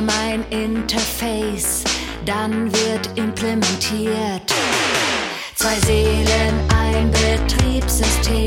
[0.00, 1.84] mein Interface,
[2.24, 4.52] dann wird implementiert.
[5.54, 8.39] Zwei Seelen, ein Betriebssystem.